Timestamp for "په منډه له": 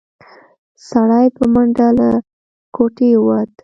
1.37-2.09